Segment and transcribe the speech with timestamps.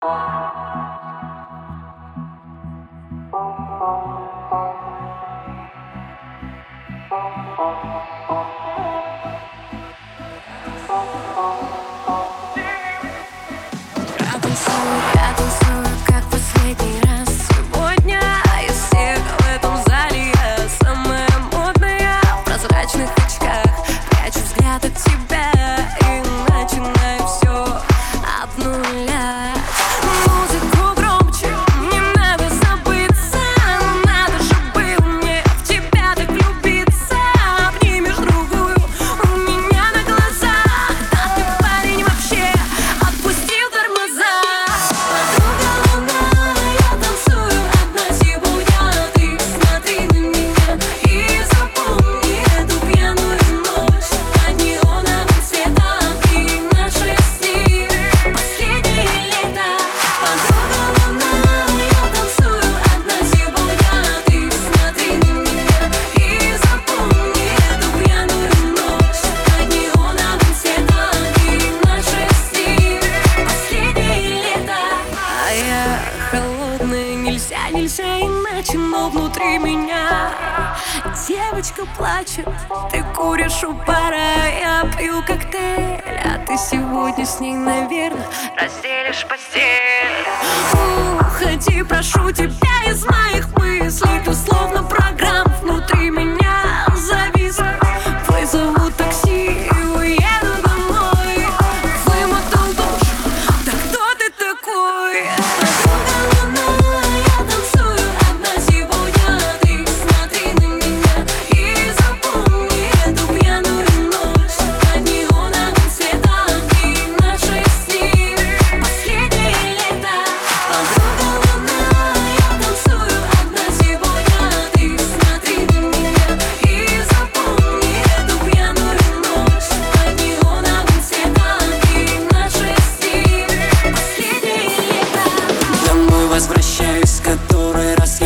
[0.00, 0.38] Я
[77.88, 80.32] нельзя, иначе Но внутри меня
[81.26, 82.46] девочка плачет.
[82.90, 84.18] Ты куришь у пара,
[84.60, 88.26] я пью коктейль А ты сегодня с ней, наверное,
[88.60, 90.26] разделишь постель.
[91.20, 94.17] Уходи, прошу тебя из моих мыслей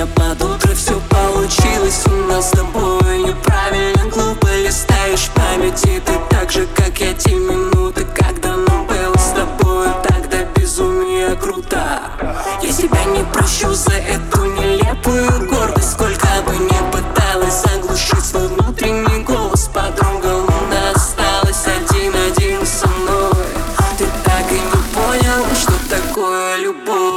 [0.00, 3.18] который раз я под утро Все получилось у нас с тобой.
[3.18, 9.32] Неправильно, глупо листаешь памяти Ты так же, как я, те минуты Когда нам было с
[9.32, 9.88] тобой.
[10.08, 12.00] Тогда безумие круто.
[12.62, 15.92] Я себя не прощу за эту нелепую гордость.
[15.92, 23.46] Сколько бы ни пыталась заглушить свой внутренний голос Подруга луна осталась один-один со мной.
[23.98, 27.09] Ты так и не понял, что такое любовь